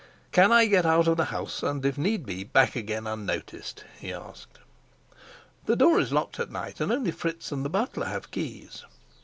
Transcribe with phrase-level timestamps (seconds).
[0.31, 4.11] "Can I get out of the house, and, if need be, back again unnoticed?" he
[4.11, 4.57] asked.
[5.67, 8.91] "The door is locked at night, and only Fritz and the butler have keys." Mr.